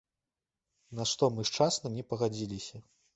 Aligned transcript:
На 0.99 1.05
што 1.11 1.29
мы 1.35 1.45
шчасна 1.49 1.91
не 1.99 2.03
пагадзіліся. 2.15 2.81